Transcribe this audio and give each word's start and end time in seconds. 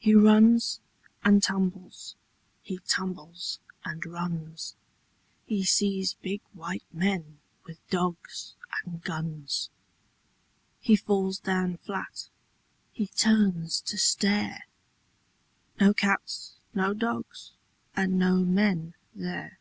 He 0.00 0.16
runs 0.16 0.80
and 1.22 1.40
tumbles, 1.40 2.16
he 2.60 2.80
tumbles 2.88 3.60
and 3.84 4.04
runs. 4.04 4.74
He 5.46 5.62
sees 5.62 6.14
big 6.14 6.40
white 6.54 6.82
men 6.92 7.38
with 7.64 7.78
dogs 7.88 8.56
and 8.84 9.00
guns. 9.04 9.70
He 10.80 10.96
falls 10.96 11.38
down 11.38 11.76
flat. 11.76 12.30
H)e 12.96 13.06
turns 13.06 13.80
to 13.82 13.96
stare— 13.96 14.64
No 15.80 15.94
cats, 15.94 16.56
no 16.74 16.92
dogs, 16.92 17.52
and 17.94 18.18
no 18.18 18.38
men 18.38 18.94
there. 19.14 19.60